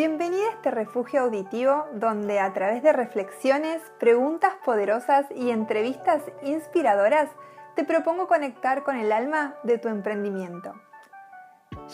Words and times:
Bienvenida 0.00 0.46
a 0.46 0.52
este 0.52 0.70
refugio 0.70 1.20
auditivo 1.20 1.84
donde 1.92 2.40
a 2.40 2.54
través 2.54 2.82
de 2.82 2.90
reflexiones, 2.90 3.82
preguntas 3.98 4.54
poderosas 4.64 5.26
y 5.30 5.50
entrevistas 5.50 6.22
inspiradoras 6.42 7.28
te 7.76 7.84
propongo 7.84 8.26
conectar 8.26 8.82
con 8.82 8.96
el 8.96 9.12
alma 9.12 9.56
de 9.62 9.76
tu 9.76 9.88
emprendimiento. 9.88 10.72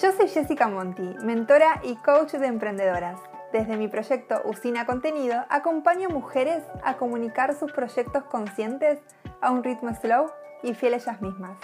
Yo 0.00 0.12
soy 0.12 0.28
Jessica 0.28 0.68
Monti, 0.68 1.16
mentora 1.24 1.80
y 1.82 1.96
coach 1.96 2.34
de 2.34 2.46
emprendedoras. 2.46 3.18
Desde 3.52 3.76
mi 3.76 3.88
proyecto 3.88 4.40
Usina 4.44 4.86
Contenido 4.86 5.44
acompaño 5.48 6.08
mujeres 6.08 6.62
a 6.84 6.98
comunicar 6.98 7.56
sus 7.56 7.72
proyectos 7.72 8.22
conscientes 8.26 9.00
a 9.40 9.50
un 9.50 9.64
ritmo 9.64 9.92
slow 9.96 10.30
y 10.62 10.74
fiel 10.74 10.94
a 10.94 10.98
ellas 10.98 11.20
mismas. 11.20 11.58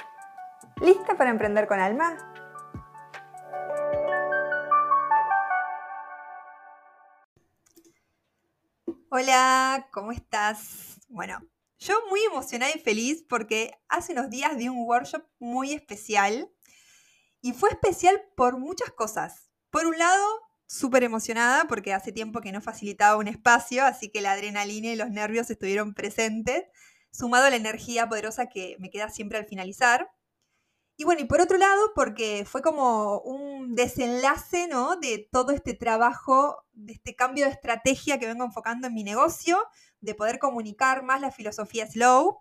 ¿Lista 0.80 1.14
para 1.14 1.30
emprender 1.30 1.68
con 1.68 1.78
alma? 1.78 2.16
Hola, 9.14 9.90
¿cómo 9.92 10.10
estás? 10.10 10.98
Bueno, 11.10 11.46
yo 11.78 11.94
muy 12.08 12.24
emocionada 12.24 12.72
y 12.74 12.78
feliz 12.78 13.22
porque 13.28 13.74
hace 13.90 14.14
unos 14.14 14.30
días 14.30 14.56
di 14.56 14.70
un 14.70 14.86
workshop 14.86 15.22
muy 15.38 15.74
especial 15.74 16.50
y 17.42 17.52
fue 17.52 17.68
especial 17.68 18.22
por 18.38 18.56
muchas 18.56 18.90
cosas. 18.92 19.50
Por 19.68 19.84
un 19.84 19.98
lado, 19.98 20.24
súper 20.66 21.04
emocionada 21.04 21.66
porque 21.68 21.92
hace 21.92 22.10
tiempo 22.10 22.40
que 22.40 22.52
no 22.52 22.62
facilitaba 22.62 23.18
un 23.18 23.28
espacio, 23.28 23.84
así 23.84 24.08
que 24.08 24.22
la 24.22 24.32
adrenalina 24.32 24.88
y 24.88 24.96
los 24.96 25.10
nervios 25.10 25.50
estuvieron 25.50 25.92
presentes, 25.92 26.64
sumado 27.10 27.44
a 27.44 27.50
la 27.50 27.56
energía 27.56 28.08
poderosa 28.08 28.46
que 28.46 28.76
me 28.78 28.88
queda 28.88 29.10
siempre 29.10 29.36
al 29.36 29.44
finalizar. 29.44 30.10
Y 30.96 31.04
bueno, 31.04 31.22
y 31.22 31.24
por 31.24 31.40
otro 31.40 31.58
lado, 31.58 31.92
porque 31.94 32.44
fue 32.46 32.62
como 32.62 33.20
un 33.20 33.74
desenlace, 33.74 34.68
¿no? 34.68 34.96
De 34.96 35.28
todo 35.32 35.52
este 35.52 35.74
trabajo, 35.74 36.64
de 36.72 36.92
este 36.92 37.16
cambio 37.16 37.46
de 37.46 37.52
estrategia 37.52 38.18
que 38.18 38.26
vengo 38.26 38.44
enfocando 38.44 38.88
en 38.88 38.94
mi 38.94 39.02
negocio, 39.02 39.58
de 40.00 40.14
poder 40.14 40.38
comunicar 40.38 41.02
más 41.02 41.20
la 41.20 41.30
filosofía 41.30 41.86
slow. 41.90 42.40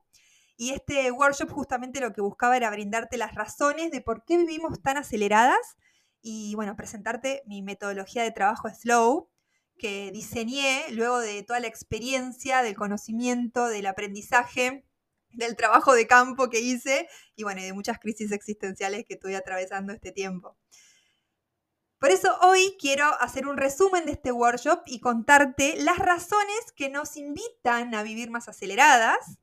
Y 0.57 0.71
este 0.71 1.11
workshop 1.11 1.49
justamente 1.49 2.01
lo 2.01 2.13
que 2.13 2.21
buscaba 2.21 2.57
era 2.57 2.69
brindarte 2.69 3.17
las 3.17 3.33
razones 3.33 3.89
de 3.91 4.01
por 4.01 4.25
qué 4.25 4.37
vivimos 4.37 4.81
tan 4.81 4.97
aceleradas 4.97 5.77
y, 6.21 6.53
bueno, 6.55 6.75
presentarte 6.75 7.41
mi 7.47 7.63
metodología 7.63 8.23
de 8.23 8.31
trabajo 8.31 8.69
slow 8.69 9.29
que 9.77 10.11
diseñé 10.11 10.83
luego 10.91 11.19
de 11.19 11.41
toda 11.41 11.59
la 11.59 11.67
experiencia, 11.67 12.61
del 12.61 12.75
conocimiento, 12.75 13.67
del 13.67 13.87
aprendizaje 13.87 14.85
del 15.33 15.55
trabajo 15.55 15.93
de 15.93 16.07
campo 16.07 16.49
que 16.49 16.59
hice 16.59 17.07
y 17.35 17.43
bueno, 17.43 17.61
de 17.61 17.73
muchas 17.73 17.99
crisis 17.99 18.31
existenciales 18.31 19.05
que 19.05 19.15
estoy 19.15 19.35
atravesando 19.35 19.93
este 19.93 20.11
tiempo. 20.11 20.57
Por 22.01 22.09
eso 22.09 22.35
hoy 22.41 22.75
quiero 22.79 23.05
hacer 23.21 23.45
un 23.45 23.57
resumen 23.57 24.05
de 24.05 24.13
este 24.13 24.31
workshop 24.31 24.81
y 24.87 24.99
contarte 24.99 25.75
las 25.77 25.99
razones 25.99 26.71
que 26.75 26.89
nos 26.89 27.15
invitan 27.15 27.93
a 27.93 28.01
vivir 28.01 28.31
más 28.31 28.49
aceleradas, 28.49 29.37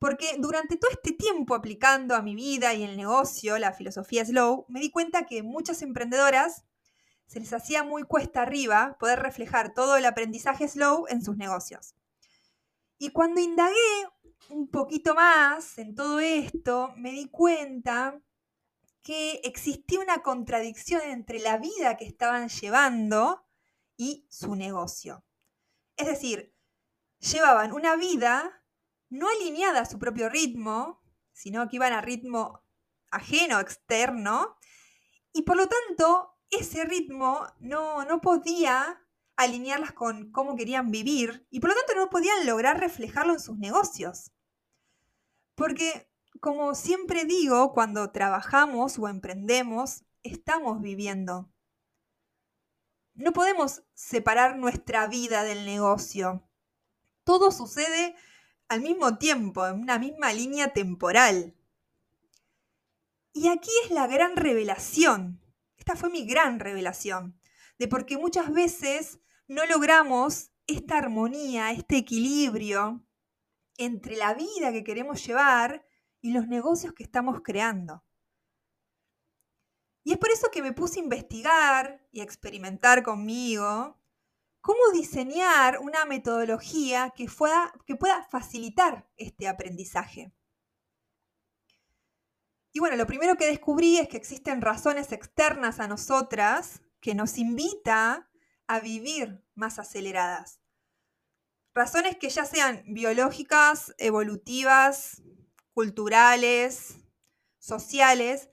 porque 0.00 0.34
durante 0.38 0.76
todo 0.76 0.90
este 0.90 1.12
tiempo 1.12 1.54
aplicando 1.54 2.16
a 2.16 2.22
mi 2.22 2.34
vida 2.34 2.74
y 2.74 2.82
el 2.82 2.96
negocio 2.96 3.56
la 3.58 3.72
filosofía 3.72 4.24
slow, 4.24 4.66
me 4.68 4.80
di 4.80 4.90
cuenta 4.90 5.26
que 5.26 5.44
muchas 5.44 5.82
emprendedoras 5.82 6.64
se 7.26 7.38
les 7.38 7.52
hacía 7.52 7.84
muy 7.84 8.02
cuesta 8.02 8.42
arriba 8.42 8.96
poder 8.98 9.20
reflejar 9.20 9.74
todo 9.74 9.96
el 9.96 10.06
aprendizaje 10.06 10.66
slow 10.66 11.06
en 11.08 11.22
sus 11.22 11.36
negocios. 11.36 11.94
Y 13.04 13.10
cuando 13.10 13.38
indagué 13.38 14.08
un 14.48 14.66
poquito 14.68 15.14
más 15.14 15.76
en 15.76 15.94
todo 15.94 16.20
esto, 16.20 16.94
me 16.96 17.10
di 17.10 17.28
cuenta 17.28 18.18
que 19.02 19.42
existía 19.44 20.00
una 20.00 20.22
contradicción 20.22 21.02
entre 21.02 21.38
la 21.38 21.58
vida 21.58 21.98
que 21.98 22.06
estaban 22.06 22.48
llevando 22.48 23.44
y 23.98 24.26
su 24.30 24.56
negocio. 24.56 25.22
Es 25.98 26.06
decir, 26.06 26.56
llevaban 27.18 27.74
una 27.74 27.94
vida 27.96 28.64
no 29.10 29.28
alineada 29.28 29.80
a 29.80 29.84
su 29.84 29.98
propio 29.98 30.30
ritmo, 30.30 31.02
sino 31.34 31.68
que 31.68 31.76
iban 31.76 31.92
a 31.92 32.00
ritmo 32.00 32.64
ajeno, 33.10 33.60
externo, 33.60 34.56
y 35.34 35.42
por 35.42 35.58
lo 35.58 35.68
tanto 35.68 36.38
ese 36.48 36.86
ritmo 36.86 37.46
no, 37.60 38.06
no 38.06 38.22
podía 38.22 39.03
alinearlas 39.36 39.92
con 39.92 40.30
cómo 40.30 40.56
querían 40.56 40.90
vivir 40.90 41.46
y 41.50 41.60
por 41.60 41.70
lo 41.70 41.76
tanto 41.76 41.94
no 41.94 42.10
podían 42.10 42.46
lograr 42.46 42.78
reflejarlo 42.78 43.32
en 43.32 43.40
sus 43.40 43.58
negocios. 43.58 44.32
Porque, 45.54 46.08
como 46.40 46.74
siempre 46.74 47.24
digo, 47.24 47.72
cuando 47.72 48.10
trabajamos 48.10 48.98
o 48.98 49.08
emprendemos, 49.08 50.04
estamos 50.22 50.80
viviendo. 50.80 51.50
No 53.14 53.32
podemos 53.32 53.84
separar 53.94 54.56
nuestra 54.56 55.06
vida 55.06 55.44
del 55.44 55.64
negocio. 55.64 56.48
Todo 57.22 57.52
sucede 57.52 58.16
al 58.68 58.80
mismo 58.80 59.18
tiempo, 59.18 59.66
en 59.66 59.80
una 59.80 59.98
misma 59.98 60.32
línea 60.32 60.72
temporal. 60.72 61.54
Y 63.32 63.48
aquí 63.48 63.70
es 63.84 63.90
la 63.90 64.06
gran 64.06 64.36
revelación. 64.36 65.40
Esta 65.76 65.94
fue 65.96 66.10
mi 66.10 66.26
gran 66.26 66.58
revelación. 66.58 67.38
De 67.78 67.88
porque 67.88 68.16
muchas 68.16 68.52
veces 68.52 69.20
no 69.48 69.66
logramos 69.66 70.50
esta 70.66 70.98
armonía, 70.98 71.72
este 71.72 71.96
equilibrio 71.96 73.04
entre 73.76 74.16
la 74.16 74.34
vida 74.34 74.72
que 74.72 74.84
queremos 74.84 75.24
llevar 75.26 75.84
y 76.20 76.32
los 76.32 76.46
negocios 76.46 76.94
que 76.94 77.02
estamos 77.02 77.40
creando. 77.42 78.04
Y 80.04 80.12
es 80.12 80.18
por 80.18 80.30
eso 80.30 80.50
que 80.50 80.62
me 80.62 80.72
puse 80.72 81.00
a 81.00 81.02
investigar 81.02 82.06
y 82.12 82.20
a 82.20 82.24
experimentar 82.24 83.02
conmigo 83.02 83.98
cómo 84.60 84.80
diseñar 84.92 85.78
una 85.80 86.04
metodología 86.04 87.12
que, 87.14 87.26
que 87.86 87.96
pueda 87.96 88.24
facilitar 88.30 89.08
este 89.16 89.48
aprendizaje. 89.48 90.32
Y 92.72 92.80
bueno, 92.80 92.96
lo 92.96 93.06
primero 93.06 93.36
que 93.36 93.46
descubrí 93.46 93.98
es 93.98 94.08
que 94.08 94.16
existen 94.16 94.60
razones 94.60 95.12
externas 95.12 95.80
a 95.80 95.88
nosotras 95.88 96.82
que 97.04 97.14
nos 97.14 97.36
invita 97.36 98.30
a 98.66 98.80
vivir 98.80 99.44
más 99.54 99.78
aceleradas. 99.78 100.62
Razones 101.74 102.16
que 102.16 102.30
ya 102.30 102.46
sean 102.46 102.82
biológicas, 102.86 103.94
evolutivas, 103.98 105.22
culturales, 105.74 106.96
sociales, 107.58 108.48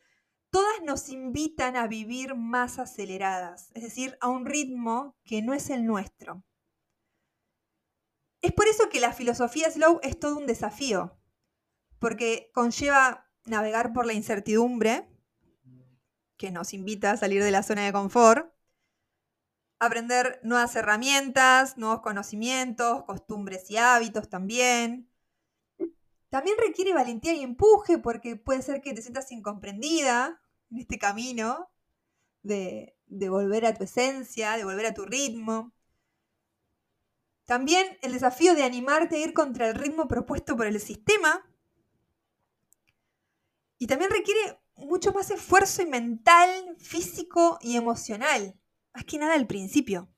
todas 0.50 0.82
nos 0.84 1.08
invitan 1.08 1.78
a 1.78 1.88
vivir 1.88 2.36
más 2.36 2.78
aceleradas, 2.78 3.72
es 3.74 3.84
decir, 3.84 4.18
a 4.20 4.28
un 4.28 4.46
ritmo 4.46 5.16
que 5.24 5.42
no 5.42 5.54
es 5.54 5.70
el 5.70 5.86
nuestro. 5.86 6.44
Es 8.42 8.52
por 8.52 8.68
eso 8.68 8.90
que 8.90 9.00
la 9.00 9.14
filosofía 9.14 9.72
slow 9.72 10.02
es 10.04 10.20
todo 10.20 10.38
un 10.38 10.46
desafío, 10.46 11.18
porque 12.00 12.52
conlleva 12.54 13.32
navegar 13.46 13.94
por 13.94 14.06
la 14.06 14.12
incertidumbre, 14.12 15.11
que 16.42 16.50
nos 16.50 16.74
invita 16.74 17.12
a 17.12 17.18
salir 17.18 17.44
de 17.44 17.52
la 17.52 17.62
zona 17.62 17.86
de 17.86 17.94
confort, 17.94 18.52
aprender 19.78 20.40
nuevas 20.42 20.76
herramientas, 20.76 21.78
nuevos 21.78 22.02
conocimientos, 22.02 23.04
costumbres 23.04 23.70
y 23.70 23.78
hábitos 23.78 24.28
también. 24.28 25.08
También 26.30 26.58
requiere 26.58 26.96
valentía 26.96 27.36
y 27.36 27.44
empuje 27.44 28.00
porque 28.00 28.38
puede 28.38 28.64
ser 28.64 28.82
que 28.82 28.96
te 28.96 29.04
sientas 29.04 29.32
incomprendida 29.32 30.42
en 30.72 30.80
este 30.80 30.98
camino 30.98 31.70
de, 32.42 32.98
de 33.06 33.30
volver 33.30 33.68
a 33.68 33.76
tu 33.76 33.84
esencia, 33.84 34.58
de 34.58 34.64
volver 34.64 34.88
a 34.88 34.96
tu 34.96 35.06
ritmo. 35.06 35.72
También 37.46 38.00
el 38.02 38.14
desafío 38.14 38.56
de 38.56 38.64
animarte 38.64 39.18
a 39.18 39.20
ir 39.20 39.34
contra 39.34 39.70
el 39.70 39.76
ritmo 39.76 40.08
propuesto 40.08 40.58
por 40.58 40.66
el 40.66 40.80
sistema. 40.80 41.48
Y 43.78 43.86
también 43.86 44.10
requiere 44.10 44.61
mucho 44.86 45.14
más 45.14 45.32
esfuerzo 45.32 45.86
mental, 45.88 46.50
físico 46.80 47.58
y 47.62 47.76
emocional 47.76 48.56
más 48.94 49.06
que 49.06 49.18
nada 49.18 49.34
al 49.36 49.48
principio. 49.48 50.10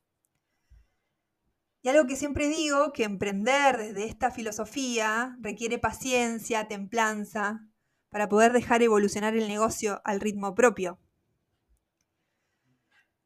Y 1.82 1.90
algo 1.90 2.08
que 2.08 2.16
siempre 2.16 2.48
digo, 2.48 2.94
que 2.94 3.04
emprender 3.04 3.78
desde 3.78 4.06
esta 4.06 4.32
filosofía 4.32 5.36
requiere 5.42 5.80
paciencia, 5.80 6.68
templanza, 6.68 7.68
para 8.10 8.30
poder 8.30 8.54
dejar 8.54 8.82
evolucionar 8.82 9.36
el 9.36 9.48
negocio 9.48 10.02
al 10.06 10.22
ritmo 10.22 10.56
propio. 10.56 11.00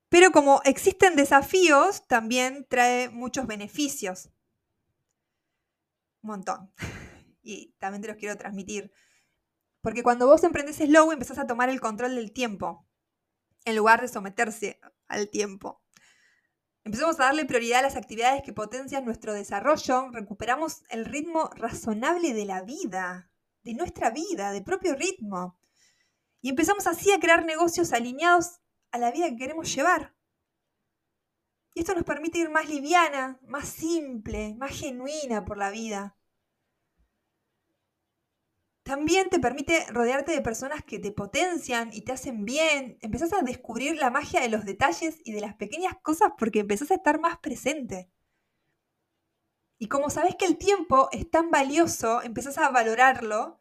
Pero 0.10 0.32
como 0.32 0.62
existen 0.64 1.16
desafíos, 1.16 2.08
también 2.08 2.66
trae 2.68 3.10
muchos 3.10 3.46
beneficios. 3.46 4.30
Un 6.22 6.30
montón. 6.30 6.72
Y 7.50 7.74
también 7.78 8.02
te 8.02 8.10
los 8.10 8.18
quiero 8.18 8.36
transmitir. 8.36 8.92
Porque 9.82 10.04
cuando 10.04 10.28
vos 10.28 10.44
emprendes 10.44 10.78
slow, 10.78 11.12
empezás 11.12 11.38
a 11.38 11.48
tomar 11.48 11.70
el 11.70 11.82
control 11.82 12.16
del 12.16 12.32
tiempo, 12.32 12.88
en 13.66 13.76
lugar 13.76 14.02
de 14.02 14.08
someterse 14.08 14.80
al 15.08 15.30
tiempo. 15.30 15.82
Empezamos 16.84 17.20
a 17.20 17.26
darle 17.26 17.46
prioridad 17.46 17.80
a 17.80 17.84
las 17.84 17.98
actividades 17.98 18.42
que 18.44 18.54
potencian 18.54 19.04
nuestro 19.04 19.34
desarrollo, 19.34 20.10
recuperamos 20.12 20.84
el 20.90 21.06
ritmo 21.06 21.50
razonable 21.56 22.34
de 22.34 22.46
la 22.46 22.62
vida, 22.62 23.30
de 23.64 23.74
nuestra 23.74 24.10
vida, 24.10 24.52
de 24.52 24.62
propio 24.62 24.96
ritmo. 24.96 25.60
Y 26.42 26.50
empezamos 26.50 26.88
así 26.88 27.12
a 27.12 27.20
crear 27.20 27.46
negocios 27.46 27.92
alineados 27.92 28.62
a 28.92 28.98
la 28.98 29.12
vida 29.12 29.28
que 29.30 29.36
queremos 29.36 29.74
llevar. 29.76 30.16
Y 31.74 31.82
esto 31.82 31.94
nos 31.94 32.06
permite 32.06 32.40
ir 32.40 32.50
más 32.50 32.68
liviana, 32.70 33.40
más 33.44 33.68
simple, 33.68 34.56
más 34.56 34.72
genuina 34.72 35.46
por 35.46 35.58
la 35.58 35.70
vida. 35.70 36.17
También 38.88 39.30
te 39.30 39.42
permite 39.42 39.86
rodearte 39.90 40.32
de 40.32 40.42
personas 40.42 40.82
que 40.82 40.98
te 40.98 41.12
potencian 41.12 41.90
y 41.92 42.04
te 42.04 42.14
hacen 42.14 42.46
bien. 42.46 42.98
Empezás 43.02 43.34
a 43.34 43.42
descubrir 43.42 43.98
la 43.98 44.10
magia 44.10 44.40
de 44.40 44.48
los 44.48 44.64
detalles 44.64 45.20
y 45.26 45.34
de 45.34 45.42
las 45.42 45.56
pequeñas 45.56 45.98
cosas 46.02 46.32
porque 46.40 46.60
empezás 46.60 46.92
a 46.92 46.96
estar 46.96 47.20
más 47.20 47.38
presente. 47.40 48.10
Y 49.78 49.90
como 49.90 50.10
sabes 50.10 50.38
que 50.38 50.46
el 50.46 50.58
tiempo 50.58 51.10
es 51.12 51.30
tan 51.30 51.52
valioso, 51.52 52.22
empezás 52.22 52.58
a 52.60 52.70
valorarlo, 52.70 53.60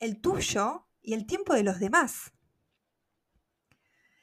el 0.00 0.20
tuyo 0.20 0.88
y 1.02 1.14
el 1.14 1.24
tiempo 1.24 1.54
de 1.54 1.62
los 1.62 1.78
demás. 1.78 2.32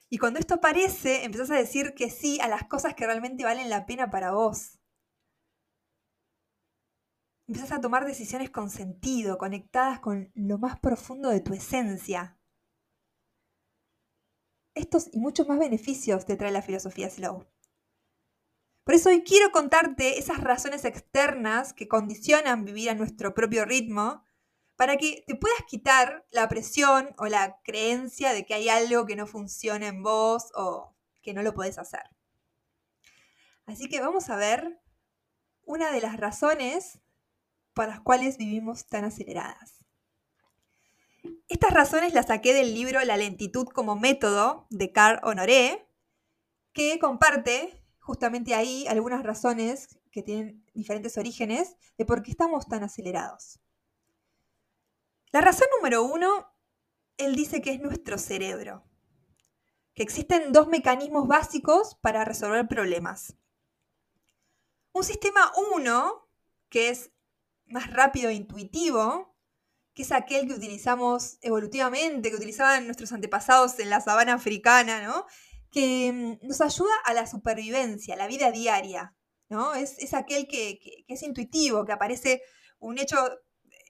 Y 0.09 0.17
cuando 0.17 0.41
esto 0.41 0.55
aparece, 0.55 1.23
empezás 1.23 1.51
a 1.51 1.55
decir 1.55 1.93
que 1.95 2.09
sí 2.09 2.41
a 2.41 2.49
las 2.49 2.65
cosas 2.65 2.93
que 2.93 3.05
realmente 3.05 3.45
valen 3.45 3.69
la 3.69 3.85
pena 3.85 4.09
para 4.09 4.33
vos. 4.33 4.79
Empezás 7.47 7.73
a 7.73 7.81
tomar 7.81 8.05
decisiones 8.05 8.49
con 8.49 8.71
sentido, 8.71 9.37
conectadas 9.37 9.99
con 9.99 10.31
lo 10.33 10.57
más 10.57 10.79
profundo 10.79 11.29
de 11.29 11.41
tu 11.41 11.53
esencia. 11.53 12.39
Estos 14.73 15.09
y 15.13 15.19
muchos 15.19 15.47
más 15.47 15.59
beneficios 15.59 16.25
te 16.25 16.37
trae 16.37 16.51
la 16.51 16.63
filosofía 16.63 17.09
Slow. 17.09 17.45
Por 18.83 18.95
eso 18.95 19.09
hoy 19.09 19.23
quiero 19.23 19.51
contarte 19.51 20.19
esas 20.19 20.41
razones 20.41 20.85
externas 20.85 21.73
que 21.73 21.87
condicionan 21.87 22.65
vivir 22.65 22.89
a 22.89 22.95
nuestro 22.95 23.33
propio 23.33 23.63
ritmo 23.65 24.23
para 24.75 24.97
que 24.97 25.23
te 25.25 25.35
puedas 25.35 25.61
quitar 25.67 26.25
la 26.31 26.49
presión 26.49 27.15
o 27.17 27.27
la 27.27 27.61
creencia 27.63 28.33
de 28.33 28.45
que 28.45 28.55
hay 28.55 28.69
algo 28.69 29.05
que 29.05 29.15
no 29.15 29.27
funciona 29.27 29.87
en 29.87 30.03
vos 30.03 30.51
o 30.55 30.95
que 31.21 31.33
no 31.33 31.43
lo 31.43 31.53
podés 31.53 31.77
hacer. 31.77 32.03
Así 33.65 33.87
que 33.87 34.01
vamos 34.01 34.29
a 34.29 34.35
ver 34.35 34.81
una 35.63 35.91
de 35.91 36.01
las 36.01 36.17
razones 36.17 36.99
por 37.75 37.87
las 37.89 37.99
cuales 37.99 38.37
vivimos 38.37 38.87
tan 38.87 39.03
aceleradas. 39.03 39.83
Estas 41.47 41.73
razones 41.73 42.13
las 42.13 42.27
saqué 42.27 42.53
del 42.53 42.73
libro 42.73 43.03
La 43.03 43.17
lentitud 43.17 43.67
como 43.67 43.95
método 43.95 44.65
de 44.69 44.91
Carl 44.91 45.19
Honoré, 45.23 45.87
que 46.73 46.97
comparte 46.99 47.83
justamente 47.99 48.55
ahí 48.55 48.87
algunas 48.87 49.23
razones 49.23 49.99
que 50.11 50.23
tienen 50.23 50.65
diferentes 50.73 51.17
orígenes 51.17 51.75
de 51.97 52.05
por 52.05 52.23
qué 52.23 52.31
estamos 52.31 52.67
tan 52.67 52.83
acelerados. 52.83 53.59
La 55.31 55.41
razón 55.41 55.67
número 55.75 56.03
uno, 56.03 56.47
él 57.17 57.35
dice 57.35 57.61
que 57.61 57.71
es 57.71 57.81
nuestro 57.81 58.17
cerebro, 58.17 58.85
que 59.93 60.03
existen 60.03 60.53
dos 60.53 60.67
mecanismos 60.67 61.27
básicos 61.27 61.95
para 61.95 62.23
resolver 62.23 62.67
problemas. 62.67 63.35
Un 64.93 65.03
sistema 65.03 65.51
1, 65.73 66.29
que 66.69 66.89
es 66.89 67.11
más 67.67 67.91
rápido 67.91 68.29
e 68.29 68.33
intuitivo, 68.33 69.35
que 69.93 70.03
es 70.03 70.11
aquel 70.11 70.47
que 70.47 70.53
utilizamos 70.53 71.37
evolutivamente, 71.41 72.29
que 72.29 72.35
utilizaban 72.35 72.85
nuestros 72.85 73.11
antepasados 73.13 73.79
en 73.79 73.89
la 73.89 74.01
sabana 74.01 74.33
africana, 74.33 75.01
¿no? 75.01 75.25
que 75.71 76.11
mm, 76.11 76.47
nos 76.47 76.61
ayuda 76.61 76.93
a 77.05 77.13
la 77.13 77.27
supervivencia, 77.27 78.13
a 78.13 78.17
la 78.17 78.27
vida 78.27 78.51
diaria. 78.51 79.15
¿no? 79.49 79.73
Es, 79.73 80.13
aquel 80.13 80.47
que, 80.47 80.79
que, 80.79 81.05
es 81.07 81.23
intuitivo, 81.23 81.85
que 81.85 81.93
aparece 81.93 82.41
un 82.79 82.97
hecho 82.97 83.17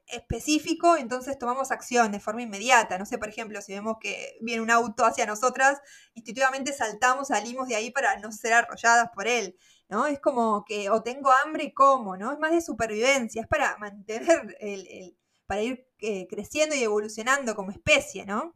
específico, 0.08 0.98
entonces 0.98 1.38
tomamos 1.40 1.72
acción 1.72 2.12
de 2.12 2.20
forma 2.20 2.44
inmediata. 2.44 2.98
No 2.98 3.06
sé, 3.06 3.18
por 3.18 3.30
ejemplo, 3.30 3.62
si 3.62 3.74
vemos 3.74 3.98
que 4.00 4.38
viene 4.42 4.62
un 4.62 4.70
auto 4.70 5.06
hacia 5.06 5.26
nosotras, 5.26 5.80
instintivamente 6.14 6.74
saltamos, 6.74 7.30
salimos 7.30 7.68
de 7.68 7.76
ahí 7.76 7.92
para 7.92 8.18
no 8.20 8.32
ser 8.32 8.54
arrolladas 8.54 9.10
por 9.14 9.28
él. 9.28 9.58
¿No? 9.90 10.08
Es 10.08 10.20
como 10.20 10.66
que 10.66 10.90
o 10.90 11.04
tengo 11.04 11.32
hambre 11.44 11.66
y 11.66 11.74
como, 11.74 12.18
¿no? 12.18 12.32
Es 12.34 12.40
más 12.40 12.52
de 12.52 12.62
supervivencia, 12.62 13.42
es 13.42 13.48
para 13.48 13.78
mantener 13.80 14.58
el, 14.60 15.18
para 15.46 15.62
ir 15.64 15.88
eh, 16.00 16.28
creciendo 16.28 16.76
y 16.76 16.84
evolucionando 16.84 17.56
como 17.56 17.72
especie, 17.72 18.26
¿no? 18.26 18.56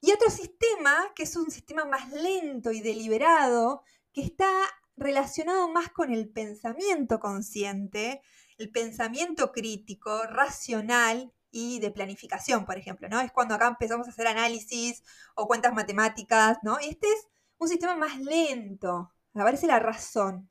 Y 0.00 0.12
otro 0.12 0.30
sistema, 0.30 1.12
que 1.14 1.22
es 1.22 1.36
un 1.36 1.50
sistema 1.50 1.84
más 1.84 2.10
lento 2.10 2.72
y 2.72 2.80
deliberado, 2.80 3.82
que 4.12 4.22
está 4.22 4.50
relacionado 4.96 5.68
más 5.68 5.90
con 5.90 6.12
el 6.12 6.28
pensamiento 6.28 7.20
consciente, 7.20 8.20
el 8.58 8.70
pensamiento 8.70 9.52
crítico, 9.52 10.24
racional 10.24 11.32
y 11.50 11.78
de 11.80 11.90
planificación, 11.90 12.64
por 12.64 12.78
ejemplo, 12.78 13.08
¿no? 13.08 13.20
Es 13.20 13.30
cuando 13.32 13.54
acá 13.54 13.68
empezamos 13.68 14.08
a 14.08 14.10
hacer 14.10 14.26
análisis 14.26 15.04
o 15.34 15.46
cuentas 15.46 15.72
matemáticas, 15.72 16.58
¿no? 16.62 16.78
Este 16.78 17.06
es 17.06 17.28
un 17.58 17.68
sistema 17.68 17.94
más 17.96 18.18
lento, 18.20 19.12
aparece 19.40 19.66
la 19.66 19.78
razón. 19.78 20.50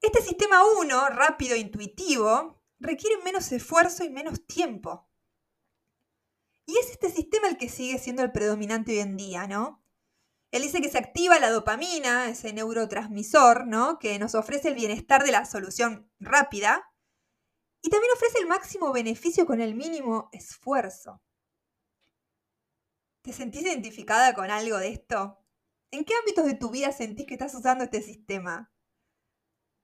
Este 0.00 0.22
sistema 0.22 0.62
1, 0.80 1.08
rápido 1.10 1.54
e 1.54 1.58
intuitivo, 1.58 2.62
requiere 2.78 3.22
menos 3.22 3.50
esfuerzo 3.52 4.04
y 4.04 4.10
menos 4.10 4.46
tiempo. 4.46 5.08
Y 6.66 6.76
es 6.78 6.90
este 6.90 7.10
sistema 7.10 7.48
el 7.48 7.56
que 7.56 7.68
sigue 7.68 7.98
siendo 7.98 8.22
el 8.22 8.30
predominante 8.30 8.92
hoy 8.92 8.98
en 8.98 9.16
día, 9.16 9.46
¿no? 9.46 9.82
Él 10.50 10.62
dice 10.62 10.80
que 10.80 10.90
se 10.90 10.98
activa 10.98 11.38
la 11.38 11.50
dopamina, 11.50 12.28
ese 12.28 12.52
neurotransmisor, 12.52 13.66
¿no? 13.66 13.98
Que 13.98 14.18
nos 14.18 14.34
ofrece 14.34 14.68
el 14.68 14.74
bienestar 14.74 15.24
de 15.24 15.32
la 15.32 15.44
solución 15.44 16.10
rápida. 16.20 16.92
Y 17.82 17.90
también 17.90 18.12
ofrece 18.14 18.38
el 18.38 18.46
máximo 18.46 18.92
beneficio 18.92 19.46
con 19.46 19.60
el 19.60 19.74
mínimo 19.74 20.28
esfuerzo. 20.32 21.22
¿Te 23.22 23.32
sentís 23.32 23.62
identificada 23.62 24.34
con 24.34 24.50
algo 24.50 24.78
de 24.78 24.88
esto? 24.88 25.38
¿En 25.90 26.04
qué 26.04 26.14
ámbitos 26.14 26.44
de 26.44 26.54
tu 26.54 26.70
vida 26.70 26.92
sentís 26.92 27.26
que 27.26 27.34
estás 27.34 27.54
usando 27.54 27.84
este 27.84 28.02
sistema? 28.02 28.70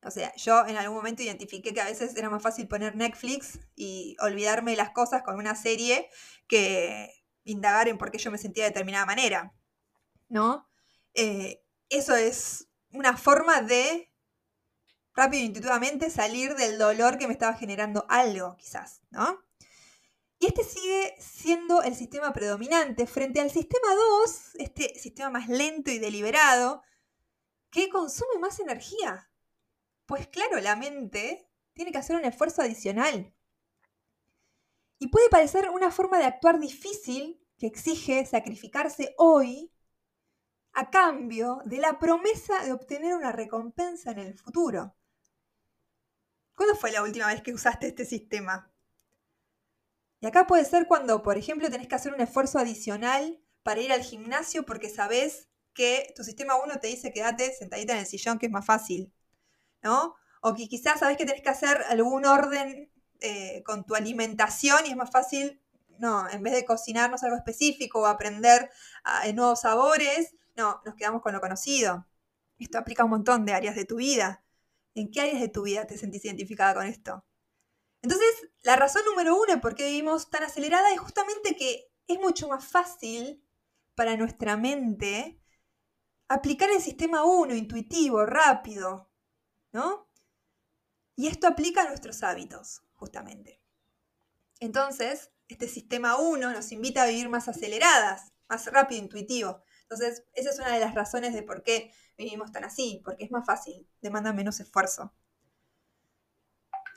O 0.03 0.11
sea, 0.11 0.35
yo 0.37 0.67
en 0.67 0.77
algún 0.77 0.97
momento 0.97 1.23
identifiqué 1.23 1.73
que 1.73 1.81
a 1.81 1.87
veces 1.87 2.15
era 2.17 2.29
más 2.29 2.43
fácil 2.43 2.69
poner 2.69 2.95
Netflix 2.95 3.59
y 3.75 4.17
olvidarme 4.21 4.73
de 4.73 4.77
las 4.77 4.91
cosas 4.91 5.23
con 5.23 5.37
una 5.37 5.55
serie 5.55 6.09
que 6.47 7.11
indagar 7.45 7.89
en 7.89 7.97
por 7.97 8.11
qué 8.11 8.19
yo 8.19 8.31
me 8.31 8.39
sentía 8.39 8.65
de 8.65 8.71
determinada 8.71 9.07
manera. 9.07 9.55
¿no? 10.29 10.69
Eh, 11.15 11.63
eso 11.89 12.15
es 12.17 12.69
una 12.91 13.17
forma 13.17 13.63
de 13.63 14.13
rápido 15.15 15.43
e 15.43 15.47
intuitivamente 15.47 16.11
salir 16.11 16.55
del 16.57 16.77
dolor 16.77 17.19
que 17.19 17.27
me 17.27 17.33
estaba 17.33 17.55
generando 17.55 18.05
algo, 18.09 18.57
quizás, 18.57 19.01
¿no? 19.11 19.39
Y 20.45 20.47
este 20.47 20.63
sigue 20.63 21.15
siendo 21.19 21.83
el 21.83 21.95
sistema 21.95 22.35
predominante 22.35 23.07
frente 23.07 23.41
al 23.41 23.51
sistema 23.51 23.95
2, 23.95 24.57
este 24.57 24.95
sistema 24.99 25.31
más 25.31 25.49
lento 25.49 25.91
y 25.91 25.99
deliberado, 25.99 26.83
que 27.71 27.89
consume 27.89 28.39
más 28.41 28.61
energía. 28.61 29.31
Pues 30.05 30.29
claro, 30.29 30.61
la 30.61 30.77
mente 30.77 31.49
tiene 31.73 31.93
que 31.93 31.97
hacer 31.97 32.17
un 32.17 32.27
esfuerzo 32.27 32.61
adicional. 32.61 33.35
Y 34.99 35.09
puede 35.09 35.31
parecer 35.31 35.71
una 35.71 35.91
forma 35.91 36.19
de 36.19 36.27
actuar 36.27 36.61
difícil 36.61 37.43
que 37.57 37.67
exige 37.67 38.27
sacrificarse 38.27 39.15
hoy 39.17 39.73
a 40.75 40.91
cambio 40.91 41.63
de 41.65 41.79
la 41.79 41.99
promesa 41.99 42.63
de 42.67 42.75
obtener 42.75 43.15
una 43.15 43.33
recompensa 43.33 44.11
en 44.11 44.19
el 44.19 44.39
futuro. 44.39 44.95
¿Cuándo 46.55 46.77
fue 46.77 46.93
la 46.93 47.03
última 47.03 47.29
vez 47.29 47.41
que 47.41 47.55
usaste 47.55 47.87
este 47.87 48.05
sistema? 48.05 48.74
Y 50.21 50.27
acá 50.27 50.47
puede 50.47 50.65
ser 50.65 50.87
cuando, 50.87 51.23
por 51.23 51.37
ejemplo, 51.37 51.71
tenés 51.71 51.89
que 51.89 51.95
hacer 51.95 52.15
un 52.15 52.21
esfuerzo 52.21 52.59
adicional 52.59 53.41
para 53.63 53.81
ir 53.81 53.93
al 53.93 54.03
gimnasio 54.03 54.65
porque 54.65 54.89
sabes 54.89 55.49
que 55.75 56.13
tu 56.17 56.23
sistema 56.23 56.55
1 56.57 56.79
te 56.81 56.87
dice 56.87 57.13
quédate 57.13 57.53
sentadita 57.53 57.95
en 57.95 58.01
el 58.01 58.07
sillón 58.07 58.39
que 58.39 58.47
es 58.47 58.53
más 58.53 58.65
fácil, 58.65 59.13
¿no? 59.83 60.15
O 60.41 60.55
que 60.55 60.69
quizás 60.69 61.01
sabes 61.01 61.17
que 61.17 61.27
tenés 61.27 61.43
que 61.43 61.49
hacer 61.49 61.83
algún 61.89 62.27
orden 62.27 62.91
eh, 63.21 63.63
con 63.65 63.85
tu 63.85 63.95
alimentación 63.95 64.87
y 64.87 64.91
es 64.91 64.97
más 64.97 65.11
fácil, 65.11 65.61
no, 65.99 66.29
en 66.31 66.43
vez 66.43 66.55
de 66.55 66.65
cocinarnos 66.65 67.23
algo 67.25 67.37
específico 67.37 68.01
o 68.01 68.07
aprender 68.07 68.71
ah, 69.05 69.25
nuevos 69.35 69.63
sabores, 69.63 70.37
no, 70.57 70.81
nos 70.85 70.95
quedamos 70.95 71.23
con 71.23 71.33
lo 71.33 71.41
conocido. 71.41 72.07
Esto 72.59 72.79
aplica 72.79 73.03
a 73.03 73.07
un 73.07 73.11
montón 73.11 73.45
de 73.45 73.55
áreas 73.55 73.75
de 73.75 73.85
tu 73.85 73.97
vida. 73.97 74.45
¿En 74.95 75.11
qué 75.11 75.23
áreas 75.23 75.41
de 75.41 75.49
tu 75.49 75.63
vida 75.63 75.87
te 75.87 75.99
sentís 75.99 76.25
identificada 76.25 76.75
con 76.75 76.87
esto? 76.87 77.25
Entonces, 78.05 78.51
la 78.63 78.77
razón 78.77 79.03
número 79.07 79.35
uno 79.35 79.63
por 79.63 79.75
qué 79.75 79.87
vivimos 79.87 80.29
tan 80.29 80.43
acelerada 80.43 80.93
es 80.93 81.01
justamente 81.01 81.57
que 81.57 81.91
es 82.07 82.21
mucho 82.21 82.49
más 82.49 82.63
fácil 82.63 83.43
para 83.95 84.15
nuestra 84.19 84.59
mente 84.59 85.41
aplicar 86.29 86.69
el 86.71 86.83
sistema 86.83 87.25
1, 87.25 87.55
intuitivo, 87.55 88.27
rápido, 88.27 89.11
¿no? 89.73 90.07
Y 91.17 91.29
esto 91.29 91.47
aplica 91.47 91.81
a 91.81 91.89
nuestros 91.89 92.23
hábitos, 92.23 92.83
justamente. 92.93 93.63
Entonces, 94.61 95.31
este 95.49 95.67
sistema 95.67 96.19
1 96.19 96.53
nos 96.53 96.73
invita 96.73 97.05
a 97.05 97.07
vivir 97.07 97.31
más 97.31 97.49
aceleradas, 97.49 98.35
más 98.51 98.67
rápido, 98.67 99.01
intuitivo. 99.01 99.63
Entonces, 99.81 100.25
esa 100.35 100.51
es 100.51 100.59
una 100.59 100.75
de 100.75 100.81
las 100.81 100.95
razones 100.95 101.33
de 101.33 101.43
por 101.43 101.63
qué 101.63 101.91
vivimos 102.19 102.53
tan 102.53 102.65
así, 102.65 103.01
porque 103.03 103.25
es 103.25 103.31
más 103.31 103.47
fácil, 103.47 103.89
demanda 104.03 104.35
menos 104.35 104.61
esfuerzo. 104.61 105.15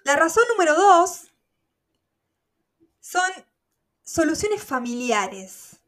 La 0.08 0.16
razón 0.16 0.46
número 0.48 0.74
dos 0.74 1.34
son 3.02 3.30
soluciones 4.04 4.64
familiares. 4.64 5.82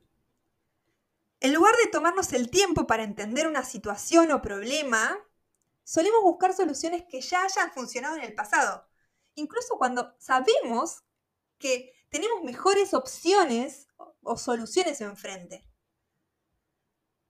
En 1.40 1.54
lugar 1.54 1.74
de 1.78 1.90
tomarnos 1.90 2.34
el 2.34 2.50
tiempo 2.50 2.86
para 2.86 3.04
entender 3.04 3.48
una 3.48 3.64
situación 3.64 4.34
o 4.34 4.42
problema, 4.42 5.18
solemos 5.86 6.22
buscar 6.22 6.54
soluciones 6.54 7.06
que 7.10 7.22
ya 7.22 7.44
hayan 7.44 7.72
funcionado 7.72 8.18
en 8.18 8.24
el 8.24 8.36
pasado. 8.36 8.90
Incluso 9.36 9.78
cuando 9.78 10.14
sabemos 10.20 11.06
que 11.58 11.94
tenemos 12.10 12.44
mejores 12.44 12.94
opciones 12.94 13.88
o 14.22 14.36
soluciones 14.36 15.00
enfrente. 15.00 15.66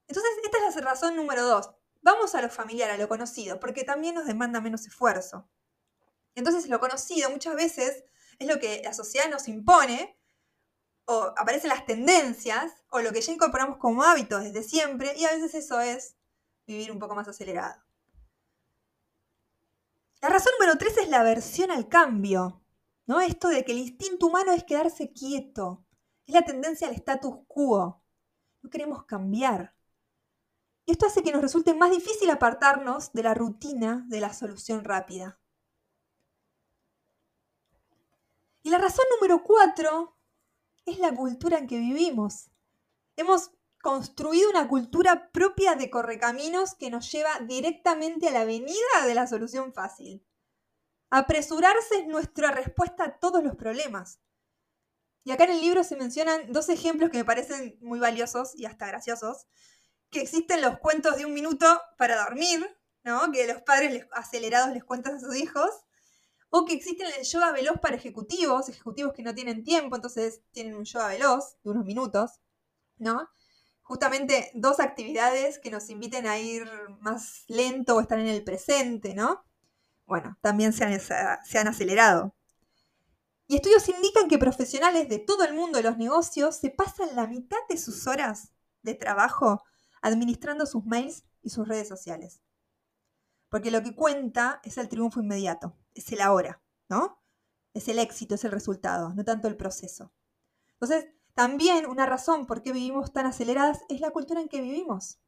Entonces, 0.07 0.31
esta 0.43 0.57
es 0.67 0.75
la 0.75 0.81
razón 0.81 1.15
número 1.15 1.43
dos. 1.43 1.69
Vamos 2.01 2.33
a 2.33 2.41
lo 2.41 2.49
familiar, 2.49 2.89
a 2.89 2.97
lo 2.97 3.07
conocido, 3.07 3.59
porque 3.59 3.83
también 3.83 4.15
nos 4.15 4.25
demanda 4.25 4.59
menos 4.59 4.87
esfuerzo. 4.87 5.47
Entonces, 6.39 6.69
lo 6.69 6.79
conocido 6.79 7.29
muchas 7.29 7.55
veces 7.55 8.03
es 8.39 8.47
lo 8.47 8.59
que 8.59 8.81
la 8.83 8.93
sociedad 8.93 9.29
nos 9.29 9.47
impone, 9.47 10.17
o 11.05 11.33
aparecen 11.37 11.69
las 11.69 11.85
tendencias, 11.85 12.71
o 12.89 13.01
lo 13.01 13.11
que 13.11 13.21
ya 13.21 13.33
incorporamos 13.33 13.77
como 13.77 14.03
hábito 14.03 14.39
desde 14.39 14.63
siempre, 14.63 15.15
y 15.17 15.25
a 15.25 15.31
veces 15.31 15.53
eso 15.55 15.79
es 15.79 16.15
vivir 16.65 16.91
un 16.91 16.99
poco 16.99 17.15
más 17.15 17.27
acelerado. 17.27 17.83
La 20.21 20.29
razón 20.29 20.51
número 20.59 20.77
tres 20.77 20.97
es 20.97 21.09
la 21.09 21.21
aversión 21.21 21.71
al 21.71 21.87
cambio, 21.87 22.61
¿no? 23.07 23.21
Esto 23.21 23.47
de 23.47 23.63
que 23.63 23.71
el 23.71 23.79
instinto 23.79 24.27
humano 24.27 24.51
es 24.51 24.63
quedarse 24.63 25.11
quieto, 25.11 25.85
es 26.27 26.33
la 26.33 26.43
tendencia 26.43 26.87
al 26.87 26.93
status 26.93 27.37
quo. 27.47 28.03
No 28.61 28.69
queremos 28.69 29.05
cambiar. 29.05 29.75
Y 30.85 30.91
esto 30.91 31.07
hace 31.07 31.23
que 31.23 31.31
nos 31.31 31.41
resulte 31.41 31.73
más 31.73 31.91
difícil 31.91 32.29
apartarnos 32.29 33.13
de 33.13 33.23
la 33.23 33.33
rutina 33.33 34.05
de 34.07 34.19
la 34.19 34.33
solución 34.33 34.83
rápida. 34.83 35.38
Y 38.61 38.69
la 38.69 38.77
razón 38.77 39.05
número 39.15 39.43
cuatro 39.43 40.17
es 40.85 40.99
la 40.99 41.13
cultura 41.13 41.57
en 41.57 41.67
que 41.67 41.79
vivimos. 41.79 42.49
Hemos 43.15 43.51
construido 43.81 44.49
una 44.49 44.67
cultura 44.67 45.31
propia 45.31 45.75
de 45.75 45.89
correcaminos 45.89 46.75
que 46.75 46.89
nos 46.89 47.11
lleva 47.11 47.39
directamente 47.41 48.27
a 48.27 48.31
la 48.31 48.41
avenida 48.41 49.05
de 49.05 49.15
la 49.15 49.27
solución 49.27 49.73
fácil. 49.73 50.25
Apresurarse 51.09 52.01
es 52.01 52.07
nuestra 52.07 52.51
respuesta 52.51 53.05
a 53.05 53.19
todos 53.19 53.43
los 53.43 53.55
problemas. 53.55 54.19
Y 55.23 55.31
acá 55.31 55.45
en 55.45 55.51
el 55.51 55.61
libro 55.61 55.83
se 55.83 55.95
mencionan 55.95 56.51
dos 56.51 56.69
ejemplos 56.69 57.09
que 57.09 57.17
me 57.17 57.25
parecen 57.25 57.77
muy 57.81 57.99
valiosos 57.99 58.55
y 58.55 58.65
hasta 58.65 58.87
graciosos, 58.87 59.47
que 60.09 60.21
existen 60.21 60.61
los 60.61 60.79
cuentos 60.79 61.17
de 61.17 61.25
un 61.25 61.33
minuto 61.33 61.81
para 61.97 62.23
dormir, 62.23 62.65
¿no? 63.03 63.31
que 63.31 63.47
los 63.47 63.61
padres 63.61 64.07
acelerados 64.11 64.73
les 64.73 64.83
cuentan 64.83 65.15
a 65.15 65.19
sus 65.19 65.35
hijos, 65.35 65.69
o 66.49 66.65
que 66.65 66.73
existen 66.73 67.07
el 67.17 67.25
yoga 67.25 67.51
veloz 67.51 67.79
para 67.79 67.95
ejecutivos, 67.95 68.69
ejecutivos 68.69 69.13
que 69.13 69.23
no 69.23 69.35
tienen 69.35 69.63
tiempo, 69.63 69.95
entonces 69.95 70.41
tienen 70.51 70.75
un 70.75 70.85
yoga 70.85 71.07
veloz 71.09 71.57
de 71.63 71.69
unos 71.69 71.85
minutos, 71.85 72.39
¿no? 72.97 73.29
Justamente 73.83 74.51
dos 74.53 74.79
actividades 74.79 75.59
que 75.59 75.71
nos 75.71 75.89
inviten 75.89 76.27
a 76.27 76.37
ir 76.37 76.67
más 77.01 77.43
lento 77.47 77.95
o 77.95 78.01
estar 78.01 78.19
en 78.19 78.27
el 78.27 78.43
presente, 78.43 79.13
¿no? 79.13 79.43
Bueno, 80.05 80.37
también 80.41 80.73
se 80.73 80.85
han, 80.85 80.99
se 80.99 81.57
han 81.59 81.67
acelerado. 81.67 82.35
Y 83.47 83.55
estudios 83.55 83.89
indican 83.89 84.27
que 84.27 84.37
profesionales 84.37 85.09
de 85.09 85.17
todo 85.17 85.43
el 85.43 85.55
mundo 85.55 85.77
de 85.77 85.83
los 85.83 85.97
negocios 85.97 86.55
se 86.55 86.69
pasan 86.69 87.15
la 87.15 87.25
mitad 87.25 87.57
de 87.67 87.77
sus 87.77 88.05
horas 88.05 88.51
de 88.83 88.93
trabajo 88.93 89.63
administrando 90.01 90.65
sus 90.65 90.85
mails 90.85 91.23
y 91.41 91.49
sus 91.49 91.67
redes 91.67 91.87
sociales. 91.87 92.41
Porque 93.49 93.71
lo 93.71 93.81
que 93.81 93.95
cuenta 93.95 94.61
es 94.63 94.77
el 94.77 94.87
triunfo 94.87 95.19
inmediato, 95.21 95.75
es 95.99 96.11
el 96.11 96.21
ahora, 96.21 96.61
¿no? 96.89 97.21
Es 97.73 97.87
el 97.87 97.99
éxito, 97.99 98.35
es 98.35 98.43
el 98.45 98.51
resultado, 98.51 99.13
no 99.13 99.23
tanto 99.23 99.47
el 99.47 99.57
proceso. 99.57 100.11
Entonces, 100.73 101.09
también 101.33 101.85
una 101.85 102.05
razón 102.05 102.47
por 102.47 102.61
qué 102.61 102.71
vivimos 102.71 103.13
tan 103.13 103.25
aceleradas 103.25 103.81
es 103.89 104.01
la 104.01 104.11
cultura 104.11 104.41
en 104.41 104.49
que 104.49 104.61
vivimos. 104.61 105.19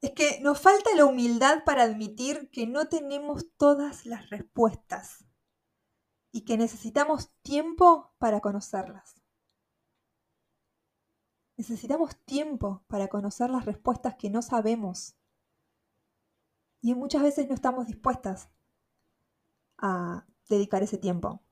Es 0.00 0.12
que 0.12 0.40
nos 0.40 0.60
falta 0.60 0.94
la 0.96 1.06
humildad 1.06 1.64
para 1.64 1.84
admitir 1.84 2.50
que 2.50 2.66
no 2.66 2.88
tenemos 2.88 3.46
todas 3.56 4.04
las 4.04 4.28
respuestas 4.30 5.24
y 6.32 6.44
que 6.44 6.58
necesitamos 6.58 7.30
tiempo 7.42 8.12
para 8.18 8.40
conocerlas. 8.40 9.14
Necesitamos 11.56 12.16
tiempo 12.24 12.84
para 12.88 13.06
conocer 13.08 13.48
las 13.50 13.64
respuestas 13.64 14.16
que 14.16 14.28
no 14.28 14.42
sabemos. 14.42 15.14
Y 16.80 16.96
muchas 16.96 17.22
veces 17.22 17.48
no 17.48 17.54
estamos 17.54 17.86
dispuestas 17.86 18.48
a 19.82 20.24
dedicar 20.48 20.82
ese 20.82 20.96
tiempo. 20.96 21.42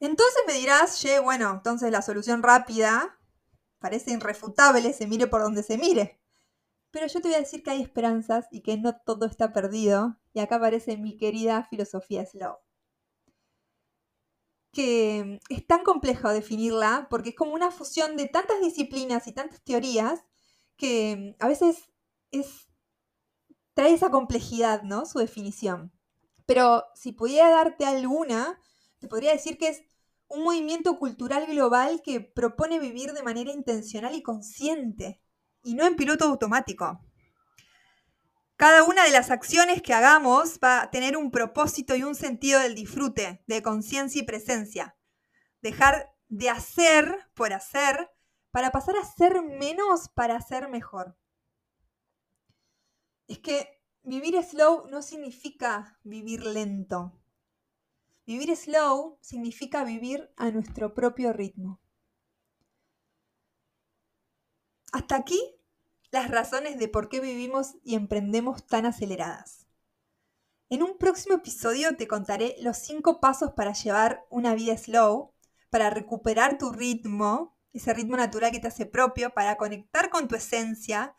Entonces 0.00 0.42
me 0.46 0.54
dirás, 0.54 1.00
che, 1.00 1.18
bueno, 1.18 1.50
entonces 1.50 1.90
la 1.92 2.00
solución 2.00 2.42
rápida 2.42 3.18
parece 3.78 4.12
irrefutable, 4.12 4.94
se 4.94 5.06
mire 5.06 5.26
por 5.26 5.42
donde 5.42 5.62
se 5.62 5.76
mire. 5.76 6.20
Pero 6.90 7.06
yo 7.06 7.20
te 7.20 7.28
voy 7.28 7.34
a 7.36 7.40
decir 7.40 7.62
que 7.62 7.70
hay 7.70 7.82
esperanzas 7.82 8.46
y 8.50 8.62
que 8.62 8.78
no 8.78 8.96
todo 9.04 9.26
está 9.26 9.52
perdido. 9.52 10.16
Y 10.32 10.40
acá 10.40 10.56
aparece 10.56 10.96
mi 10.96 11.18
querida 11.18 11.64
filosofía 11.64 12.24
slow 12.24 12.56
que 14.74 15.40
es 15.48 15.66
tan 15.66 15.84
complejo 15.84 16.28
definirla 16.28 17.06
porque 17.08 17.30
es 17.30 17.36
como 17.36 17.54
una 17.54 17.70
fusión 17.70 18.16
de 18.16 18.26
tantas 18.28 18.60
disciplinas 18.60 19.26
y 19.26 19.32
tantas 19.32 19.62
teorías 19.62 20.24
que 20.76 21.36
a 21.38 21.48
veces 21.48 21.90
es, 22.32 22.68
trae 23.74 23.94
esa 23.94 24.10
complejidad, 24.10 24.82
¿no? 24.82 25.06
Su 25.06 25.20
definición. 25.20 25.92
Pero 26.46 26.84
si 26.94 27.12
pudiera 27.12 27.50
darte 27.50 27.86
alguna, 27.86 28.58
te 28.98 29.08
podría 29.08 29.32
decir 29.32 29.58
que 29.58 29.68
es 29.68 29.82
un 30.28 30.44
movimiento 30.44 30.98
cultural 30.98 31.46
global 31.46 32.02
que 32.02 32.20
propone 32.20 32.78
vivir 32.78 33.12
de 33.12 33.22
manera 33.22 33.52
intencional 33.52 34.14
y 34.14 34.22
consciente, 34.22 35.20
y 35.62 35.74
no 35.74 35.86
en 35.86 35.96
piloto 35.96 36.24
automático. 36.26 37.00
Cada 38.56 38.84
una 38.84 39.04
de 39.04 39.10
las 39.10 39.30
acciones 39.30 39.82
que 39.82 39.94
hagamos 39.94 40.58
va 40.62 40.82
a 40.82 40.90
tener 40.90 41.16
un 41.16 41.30
propósito 41.30 41.96
y 41.96 42.04
un 42.04 42.14
sentido 42.14 42.60
del 42.60 42.74
disfrute, 42.74 43.42
de 43.46 43.62
conciencia 43.62 44.20
y 44.20 44.24
presencia. 44.24 44.96
Dejar 45.60 46.14
de 46.28 46.50
hacer 46.50 47.30
por 47.34 47.52
hacer 47.52 48.10
para 48.50 48.70
pasar 48.70 48.96
a 48.96 49.04
ser 49.04 49.42
menos 49.42 50.08
para 50.08 50.40
ser 50.40 50.68
mejor. 50.68 51.16
Es 53.26 53.40
que 53.40 53.73
vivir 54.04 54.42
slow 54.44 54.86
no 54.88 55.02
significa 55.02 55.98
vivir 56.04 56.44
lento. 56.44 57.12
Vivir 58.26 58.54
slow 58.56 59.18
significa 59.20 59.84
vivir 59.84 60.30
a 60.36 60.50
nuestro 60.50 60.94
propio 60.94 61.32
ritmo. 61.32 61.80
Hasta 64.92 65.16
aquí 65.16 65.40
las 66.10 66.30
razones 66.30 66.78
de 66.78 66.88
por 66.88 67.08
qué 67.08 67.20
vivimos 67.20 67.74
y 67.82 67.96
emprendemos 67.96 68.66
tan 68.66 68.86
aceleradas. 68.86 69.66
En 70.68 70.82
un 70.82 70.96
próximo 70.96 71.34
episodio 71.34 71.96
te 71.96 72.06
contaré 72.06 72.56
los 72.60 72.78
cinco 72.78 73.20
pasos 73.20 73.52
para 73.52 73.72
llevar 73.72 74.24
una 74.30 74.54
vida 74.54 74.76
slow, 74.76 75.34
para 75.70 75.90
recuperar 75.90 76.56
tu 76.56 76.70
ritmo, 76.70 77.58
ese 77.72 77.92
ritmo 77.92 78.16
natural 78.16 78.52
que 78.52 78.60
te 78.60 78.68
hace 78.68 78.86
propio, 78.86 79.34
para 79.34 79.56
conectar 79.56 80.08
con 80.08 80.28
tu 80.28 80.36
esencia, 80.36 81.14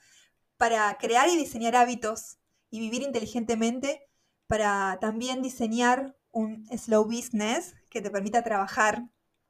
para 0.58 0.98
crear 0.98 1.28
y 1.30 1.36
diseñar 1.36 1.76
hábitos 1.76 2.40
y 2.76 2.80
vivir 2.80 3.04
inteligentemente, 3.04 4.06
para 4.48 4.98
también 5.00 5.42
diseñar 5.42 6.18
un 6.32 6.68
slow 6.78 7.06
business 7.06 7.74
que 7.90 8.02
te 8.02 8.12
permita 8.12 8.44
trabajar, 8.44 9.08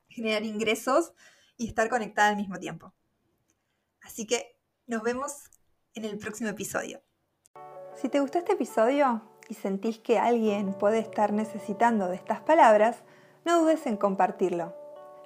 generar 0.09 0.43
ingresos 0.43 1.13
y 1.57 1.67
estar 1.67 1.89
conectada 1.89 2.29
al 2.29 2.35
mismo 2.35 2.59
tiempo. 2.59 2.93
Así 4.03 4.27
que 4.27 4.59
nos 4.85 5.01
vemos 5.01 5.49
en 5.95 6.05
el 6.05 6.19
próximo 6.19 6.51
episodio. 6.51 7.01
Si 7.95 8.09
te 8.09 8.19
gustó 8.19 8.37
este 8.37 8.53
episodio 8.53 9.27
y 9.49 9.55
sentís 9.55 9.97
que 9.97 10.19
alguien 10.19 10.75
puede 10.75 10.99
estar 10.99 11.33
necesitando 11.33 12.07
de 12.07 12.17
estas 12.17 12.41
palabras, 12.41 13.03
no 13.43 13.59
dudes 13.59 13.87
en 13.87 13.97
compartirlo. 13.97 14.75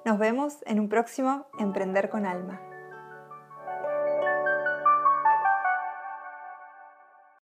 Nos 0.06 0.18
vemos 0.18 0.56
en 0.64 0.80
un 0.80 0.88
próximo 0.88 1.48
Emprender 1.58 2.08
con 2.08 2.24
Alma. 2.24 2.69